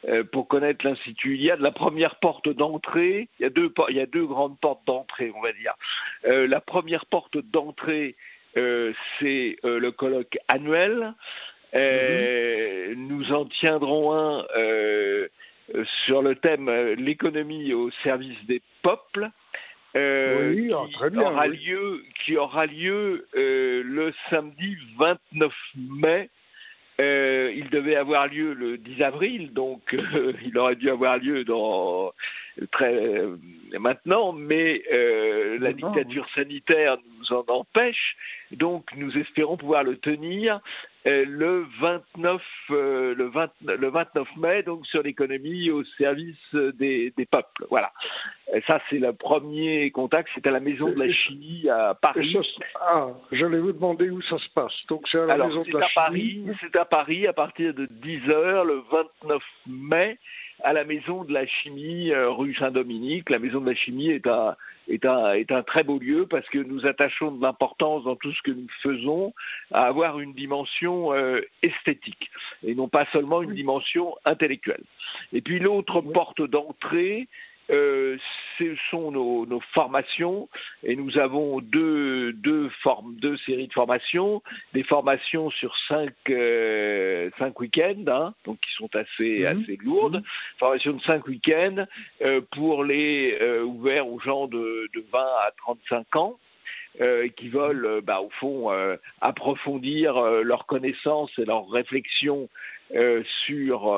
euh, 0.09 0.25
pour 0.25 0.49
connaître 0.49 0.87
l'Institut 0.87 1.35
il 1.35 1.43
y 1.43 1.51
a 1.51 1.57
de 1.57 1.63
la 1.63 1.73
première 1.73 2.17
porte 2.17 2.49
d'entrée. 2.49 3.29
Il 3.39 3.43
y 3.43 3.47
a 3.47 3.51
deux, 3.51 3.73
il 3.91 3.97
y 3.97 4.01
a 4.01 4.07
deux 4.07 4.25
grandes 4.25 4.59
portes 4.59 4.87
d'entrée, 4.87 5.31
on 5.35 5.43
va 5.43 5.53
dire. 5.53 5.75
Euh, 6.25 6.47
la 6.47 6.61
première 6.61 7.07
porte 7.07 7.37
d'entrée, 7.37 8.17
euh, 8.57 8.93
c'est 9.19 9.57
le 9.63 9.91
colloque 9.91 10.39
annuel. 10.49 11.15
Mhm. 11.73 13.09
Nous 13.09 13.33
en 13.33 13.45
tiendrons 13.47 14.15
un 14.15 14.45
sur 16.07 16.23
le 16.23 16.35
thème 16.35 16.69
l'économie 16.99 17.73
au 17.73 17.91
service 18.03 18.39
des 18.47 18.61
peuples. 18.83 19.29
oui, 19.95 20.73
ah, 20.75 20.87
très 20.95 21.11
bien, 21.11 21.23
aura 21.23 21.47
lieu, 21.47 22.03
qui 22.25 22.37
aura 22.37 22.67
lieu 22.67 23.27
le 23.35 24.13
samedi 24.31 24.77
29 24.99 25.53
mai 25.77 26.29
euh, 27.01 27.51
il 27.57 27.71
devait 27.71 27.97
avoir 27.97 28.27
lieu 28.27 28.53
le 28.53 28.77
10 28.77 29.03
avril, 29.03 29.53
donc 29.55 29.81
euh, 29.95 30.33
il 30.45 30.59
aurait 30.59 30.77
dû 30.77 30.91
avoir 30.91 31.17
lieu 31.17 31.45
dans 31.45 32.13
très 32.73 32.95
euh, 32.95 33.37
maintenant, 33.79 34.33
mais 34.33 34.83
la 35.61 35.73
dictature 35.73 36.27
sanitaire 36.35 36.99
nous 37.19 37.37
en 37.37 37.45
empêche, 37.49 38.17
donc 38.51 38.85
nous 38.97 39.17
espérons 39.17 39.57
pouvoir 39.57 39.83
le 39.83 39.97
tenir 39.97 40.61
le 41.05 41.67
29 41.81 42.43
le, 42.71 43.31
20, 43.33 43.51
le 43.67 43.89
29 43.89 44.29
mai, 44.37 44.63
donc 44.63 44.87
sur 44.87 45.03
l'économie 45.03 45.71
au 45.71 45.85
service 45.99 46.37
des, 46.55 47.13
des 47.17 47.27
peuples. 47.27 47.67
Voilà. 47.71 47.93
Et 48.53 48.61
ça, 48.63 48.81
c'est 48.91 48.99
le 48.99 49.13
premier 49.13 49.91
contact. 49.91 50.29
C'est 50.35 50.47
à 50.47 50.51
la 50.51 50.61
Maison 50.61 50.89
de 50.89 50.99
la 50.99 51.13
Chimie 51.13 51.69
à 51.69 51.95
Paris. 51.95 52.37
ah, 52.81 53.09
j'allais 53.33 53.59
vous 53.59 53.73
demander 53.73 54.11
où 54.11 54.21
ça 54.23 54.39
se 54.39 54.49
passe. 54.55 54.73
Donc 54.89 55.07
c'est 55.11 55.21
à 55.21 55.27
la 55.27 55.47
Maison 55.47 55.63
de 55.63 55.79
la 55.79 55.87
à 55.87 55.89
Paris, 55.95 56.45
C'est 56.61 56.77
à 56.77 56.85
Paris 56.85 57.27
à 57.27 57.33
partir 57.33 57.75
de 57.75 57.87
10 57.87 58.19
h 58.27 58.65
le 58.65 58.83
29 58.91 59.43
mai 59.67 60.19
à 60.63 60.73
la 60.73 60.85
Maison 60.85 61.25
de 61.25 61.33
la 61.33 61.47
Chimie 61.47 62.11
euh, 62.11 62.31
rue 62.31 62.55
Saint-Dominique. 62.55 63.31
La 63.31 63.39
Maison 63.39 63.61
de 63.61 63.69
la 63.69 63.75
Chimie 63.75 64.11
est 64.11 64.27
un, 64.27 64.57
est, 64.89 65.05
un, 65.05 65.33
est 65.35 65.51
un 65.53 65.63
très 65.63 65.83
beau 65.83 65.99
lieu 65.99 66.27
parce 66.27 66.49
que 66.49 66.59
nous 66.59 66.87
attachons 66.87 67.33
de 67.33 67.43
l'importance 67.43 68.05
dans 68.05 68.17
tout 68.17 68.33
ce 68.33 68.43
que 68.43 68.51
nous 68.51 68.67
faisons 68.83 69.33
à 69.73 69.87
avoir 69.87 70.21
une 70.21 70.33
dimension 70.35 71.13
euh, 71.13 71.41
esthétique 71.63 72.31
et 72.65 72.75
non 72.75 72.89
pas 72.89 73.07
seulement 73.13 73.43
une 73.43 73.55
dimension 73.55 74.15
intellectuelle. 74.25 74.83
Et 75.33 75.41
puis 75.41 75.59
l'autre 75.59 76.01
porte 76.01 76.43
d'entrée, 76.43 77.29
euh, 77.71 78.17
ce 78.59 78.75
sont 78.91 79.11
nos, 79.11 79.47
nos, 79.47 79.61
formations 79.73 80.49
et 80.83 80.97
nous 80.97 81.19
avons 81.19 81.61
deux, 81.61 82.33
deux, 82.33 82.69
formes, 82.83 83.15
deux 83.17 83.37
séries 83.39 83.69
de 83.69 83.73
formations, 83.73 84.43
des 84.75 84.83
formations 84.83 85.51
sur 85.51 85.75
cinq, 85.89 86.13
euh, 86.29 87.31
cinq 87.39 87.59
week-ends, 87.61 88.05
hein, 88.09 88.35
donc 88.45 88.59
qui 88.61 88.73
sont 88.75 88.91
assez, 88.95 89.41
mhm. 89.41 89.63
assez 89.63 89.79
lourdes, 89.83 90.17
mmh. 90.17 90.59
formations 90.59 90.93
de 90.93 91.03
cinq 91.03 91.27
week-ends 91.27 91.87
euh, 92.23 92.41
pour 92.53 92.85
les 92.85 93.39
euh, 93.41 93.63
ouverts 93.63 94.09
aux 94.09 94.21
gens 94.21 94.47
de, 94.47 94.89
de 94.95 95.05
20 95.13 95.19
à 95.19 95.51
35 95.59 96.17
ans. 96.17 96.39
Euh, 97.01 97.29
qui 97.29 97.49
veulent, 97.49 97.87
euh, 97.87 98.01
bah, 98.03 98.21
au 98.21 98.31
fond, 98.41 98.73
euh, 98.73 98.97
approfondir 99.21 100.21
leurs 100.43 100.67
connaissances 100.67 101.31
et 101.39 101.45
leurs 101.45 101.71
réflexions 101.71 102.49
sur 103.47 103.97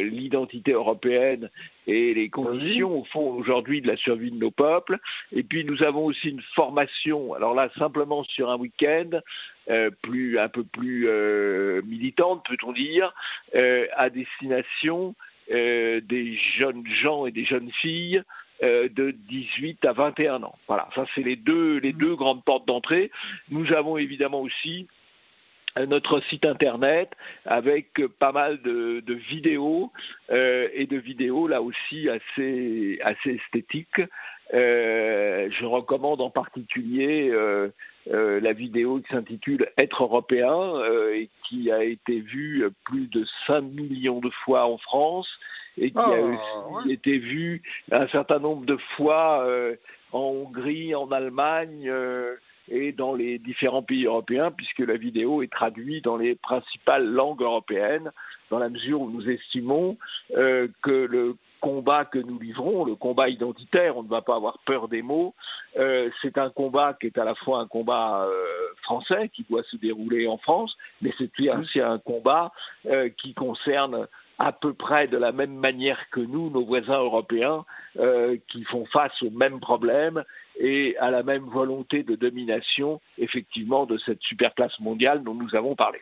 l'identité 0.00 0.72
européenne 0.72 1.50
et 1.86 2.14
les 2.14 2.28
conditions, 2.28 3.00
au 3.00 3.04
fond, 3.04 3.32
aujourd'hui 3.32 3.80
de 3.80 3.88
la 3.88 3.96
survie 3.96 4.30
de 4.30 4.38
nos 4.38 4.50
peuples. 4.50 4.98
Et 5.32 5.42
puis, 5.42 5.64
nous 5.64 5.82
avons 5.82 6.04
aussi 6.04 6.28
une 6.28 6.42
formation, 6.54 7.34
alors 7.34 7.54
là, 7.54 7.68
simplement 7.78 8.22
sur 8.24 8.50
un 8.50 8.56
week-end, 8.56 9.20
plus 10.02 10.38
un 10.38 10.48
peu 10.48 10.62
plus 10.62 11.08
militante, 11.84 12.44
peut-on 12.48 12.72
dire, 12.72 13.12
à 13.54 14.10
destination 14.10 15.14
des 15.50 16.38
jeunes 16.58 16.84
gens 17.02 17.26
et 17.26 17.32
des 17.32 17.44
jeunes 17.44 17.70
filles 17.80 18.22
euh, 18.64 18.88
de 18.88 19.12
18 19.12 19.84
à 19.84 19.92
21 19.92 20.42
ans. 20.42 20.58
Voilà, 20.66 20.88
ça 20.96 21.04
c'est 21.14 21.22
les 21.22 21.36
deux, 21.36 21.76
les 21.76 21.92
deux 21.92 22.16
grandes 22.16 22.42
portes 22.42 22.66
d'entrée. 22.66 23.12
Nous 23.50 23.72
avons 23.72 23.98
évidemment 23.98 24.40
aussi 24.40 24.88
euh, 24.88 24.97
notre 25.86 26.20
site 26.28 26.44
internet 26.44 27.10
avec 27.44 28.00
pas 28.18 28.32
mal 28.32 28.60
de, 28.62 29.00
de 29.00 29.14
vidéos 29.14 29.92
euh, 30.30 30.68
et 30.72 30.86
de 30.86 30.96
vidéos 30.96 31.48
là 31.48 31.62
aussi 31.62 32.08
assez 32.08 32.98
assez 33.02 33.30
esthétiques. 33.30 34.00
Euh, 34.54 35.48
je 35.50 35.66
recommande 35.66 36.20
en 36.22 36.30
particulier 36.30 37.28
euh, 37.30 37.68
euh, 38.10 38.40
la 38.40 38.54
vidéo 38.54 39.00
qui 39.00 39.12
s'intitule 39.12 39.68
Être 39.76 40.04
européen 40.04 40.72
et 41.12 41.28
qui 41.48 41.70
a 41.70 41.84
été 41.84 42.20
vue 42.20 42.64
plus 42.84 43.08
de 43.08 43.26
5 43.46 43.60
millions 43.60 44.20
de 44.20 44.30
fois 44.44 44.66
en 44.66 44.78
France 44.78 45.28
et 45.76 45.90
qui 45.90 45.98
a 45.98 46.02
ah, 46.02 46.68
aussi 46.70 46.92
été 46.92 47.18
vu 47.18 47.62
un 47.92 48.08
certain 48.08 48.38
nombre 48.38 48.64
de 48.64 48.76
fois 48.96 49.46
en 50.12 50.20
Hongrie, 50.20 50.94
en 50.94 51.10
Allemagne 51.10 51.88
euh, 51.88 52.34
et 52.70 52.92
dans 52.92 53.14
les 53.14 53.38
différents 53.38 53.82
pays 53.82 54.04
européens, 54.04 54.50
puisque 54.50 54.80
la 54.80 54.96
vidéo 54.96 55.42
est 55.42 55.52
traduite 55.52 56.04
dans 56.04 56.16
les 56.16 56.34
principales 56.34 57.06
langues 57.06 57.42
européennes, 57.42 58.10
dans 58.50 58.58
la 58.58 58.68
mesure 58.68 59.00
où 59.00 59.10
nous 59.10 59.28
estimons 59.28 59.96
euh, 60.36 60.68
que 60.82 60.90
le 60.90 61.36
combat 61.60 62.04
que 62.04 62.18
nous 62.18 62.38
livrons, 62.38 62.84
le 62.84 62.94
combat 62.94 63.28
identitaire, 63.28 63.96
on 63.96 64.02
ne 64.02 64.08
va 64.08 64.22
pas 64.22 64.36
avoir 64.36 64.58
peur 64.64 64.88
des 64.88 65.02
mots, 65.02 65.34
euh, 65.76 66.10
c'est 66.22 66.38
un 66.38 66.50
combat 66.50 66.96
qui 67.00 67.06
est 67.06 67.18
à 67.18 67.24
la 67.24 67.34
fois 67.34 67.60
un 67.60 67.66
combat 67.66 68.24
euh, 68.24 68.68
français 68.82 69.30
qui 69.34 69.44
doit 69.48 69.62
se 69.64 69.76
dérouler 69.76 70.26
en 70.26 70.38
France, 70.38 70.76
mais 71.02 71.12
c'est 71.18 71.30
aussi 71.50 71.80
un 71.80 71.98
combat 71.98 72.52
euh, 72.86 73.08
qui 73.20 73.34
concerne 73.34 74.06
à 74.38 74.52
peu 74.52 74.72
près 74.72 75.08
de 75.08 75.16
la 75.16 75.32
même 75.32 75.54
manière 75.54 75.98
que 76.10 76.20
nous, 76.20 76.50
nos 76.50 76.64
voisins 76.64 76.98
européens, 76.98 77.64
euh, 77.98 78.36
qui 78.48 78.62
font 78.64 78.86
face 78.86 79.22
aux 79.22 79.30
mêmes 79.30 79.60
problèmes 79.60 80.22
et 80.60 80.96
à 80.98 81.10
la 81.10 81.22
même 81.22 81.44
volonté 81.44 82.02
de 82.02 82.14
domination, 82.14 83.00
effectivement, 83.18 83.86
de 83.86 83.98
cette 83.98 84.22
superclasse 84.22 84.78
mondiale 84.80 85.24
dont 85.24 85.34
nous 85.34 85.54
avons 85.54 85.74
parlé. 85.74 85.98